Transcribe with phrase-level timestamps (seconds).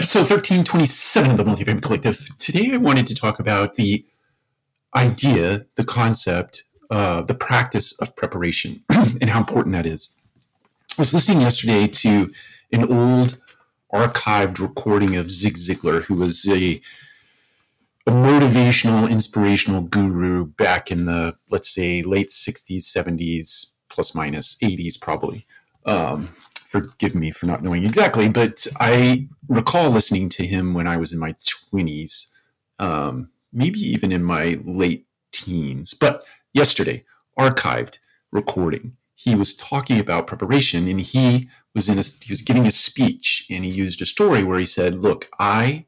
[0.00, 2.26] episode 1327 of the Multifamily Collective.
[2.38, 4.06] Today I wanted to talk about the
[4.96, 10.16] idea, the concept, uh, the practice of preparation and how important that is.
[10.96, 12.32] I was listening yesterday to
[12.72, 13.38] an old
[13.92, 16.80] archived recording of Zig Ziglar, who was a,
[18.06, 24.98] a motivational, inspirational guru back in the, let's say, late 60s, 70s, plus minus 80s,
[24.98, 25.46] probably.
[25.84, 26.30] Um,
[26.70, 31.12] forgive me for not knowing exactly, but I recall listening to him when I was
[31.12, 31.34] in my
[31.72, 32.30] 20s,
[32.78, 35.94] um, maybe even in my late teens.
[35.94, 37.04] But yesterday,
[37.36, 37.98] archived
[38.30, 42.70] recording, he was talking about preparation and he was in a, he was giving a
[42.70, 45.86] speech and he used a story where he said, "Look, I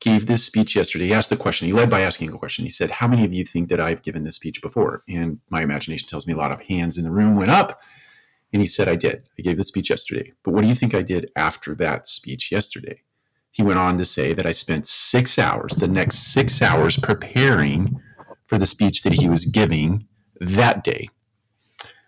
[0.00, 1.06] gave this speech yesterday.
[1.06, 1.66] He asked the question.
[1.66, 2.66] He led by asking a question.
[2.66, 5.62] He said, "How many of you think that I've given this speech before?" And my
[5.62, 7.80] imagination tells me a lot of hands in the room went up
[8.52, 9.28] and he said, I did.
[9.38, 10.32] I gave the speech yesterday.
[10.42, 13.02] But what do you think I did after that speech yesterday?
[13.50, 18.00] He went on to say that I spent six hours, the next six hours, preparing
[18.46, 20.06] for the speech that he was giving
[20.40, 21.08] that day.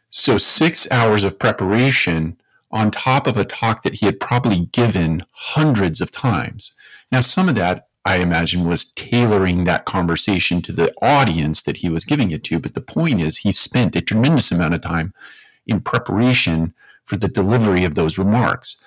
[0.08, 5.22] So, six hours of preparation on top of a talk that he had probably given
[5.32, 6.74] hundreds of times.
[7.10, 11.88] Now, some of that I imagine was tailoring that conversation to the audience that he
[11.88, 12.58] was giving it to.
[12.58, 15.12] But the point is, he spent a tremendous amount of time
[15.66, 18.84] in preparation for the delivery of those remarks.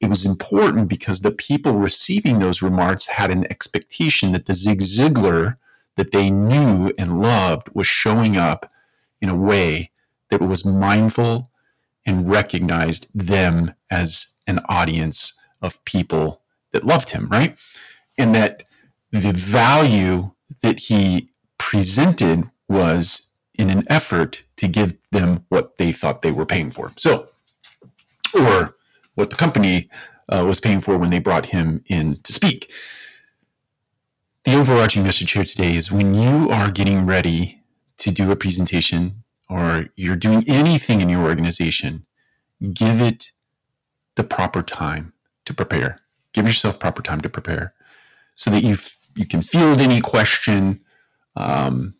[0.00, 4.80] It was important because the people receiving those remarks had an expectation that the Zig
[4.80, 5.56] Ziglar
[5.96, 8.70] that they knew and loved was showing up
[9.20, 9.90] in a way
[10.28, 11.50] that was mindful
[12.04, 17.56] and recognized them as an audience of people that loved him, right?
[18.18, 18.64] And that
[19.10, 20.32] the value
[20.62, 26.46] that he presented was in an effort to give them what they thought they were
[26.46, 26.92] paying for.
[26.96, 27.28] So,
[28.34, 28.76] or
[29.14, 29.88] what the company
[30.28, 32.70] uh, was paying for when they brought him in to speak.
[34.44, 37.62] The overarching message here today is when you are getting ready
[37.98, 42.06] to do a presentation or you're doing anything in your organization,
[42.72, 43.32] give it
[44.16, 45.12] the proper time
[45.44, 46.00] to prepare.
[46.32, 47.74] Give yourself proper time to prepare
[48.36, 48.76] so that you
[49.14, 50.80] you can field any question
[51.36, 51.94] um,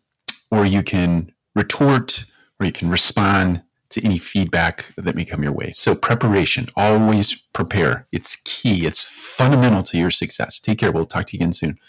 [0.51, 2.25] or you can retort
[2.59, 5.71] or you can respond to any feedback that may come your way.
[5.71, 8.07] So, preparation, always prepare.
[8.11, 10.59] It's key, it's fundamental to your success.
[10.59, 10.91] Take care.
[10.91, 11.77] We'll talk to you again soon.